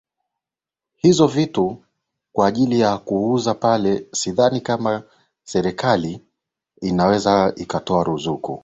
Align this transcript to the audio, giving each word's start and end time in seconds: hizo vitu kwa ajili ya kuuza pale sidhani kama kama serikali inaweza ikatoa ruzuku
hizo 0.97 1.27
vitu 1.27 1.83
kwa 2.33 2.47
ajili 2.47 2.79
ya 2.79 2.97
kuuza 2.97 3.53
pale 3.53 4.07
sidhani 4.13 4.61
kama 4.61 4.89
kama 4.99 5.05
serikali 5.43 6.21
inaweza 6.81 7.53
ikatoa 7.57 8.03
ruzuku 8.03 8.59